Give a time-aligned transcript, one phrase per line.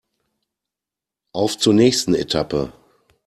[1.31, 2.73] Auf zur nächsten Etappe!